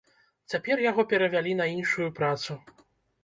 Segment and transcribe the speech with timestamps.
[0.51, 2.57] Цяпер яго перавялі на іншую працу.